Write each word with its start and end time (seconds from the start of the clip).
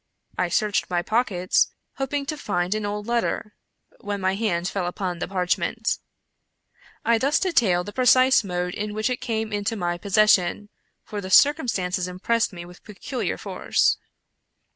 I 0.35 0.49
searched 0.49 0.89
my 0.89 1.03
pockets, 1.03 1.69
hoping 1.97 2.25
to 2.25 2.35
find 2.35 2.73
an 2.73 2.87
old 2.87 3.05
letter, 3.05 3.53
when 3.99 4.19
my 4.19 4.33
hand 4.33 4.67
fell 4.67 4.87
upon 4.87 5.19
the 5.19 5.27
parchment. 5.27 5.99
I 7.05 7.19
thus 7.19 7.39
detail 7.39 7.83
the 7.83 7.93
precise 7.93 8.43
mode 8.43 8.73
in 8.73 8.95
which 8.95 9.11
it 9.11 9.21
came 9.21 9.53
into 9.53 9.75
my 9.75 9.99
pos 9.99 10.15
session, 10.15 10.69
for 11.03 11.21
the 11.21 11.29
circumstances 11.29 12.07
impressed 12.07 12.51
me 12.51 12.65
with 12.65 12.83
pecuHar 12.83 13.39
force. 13.39 13.99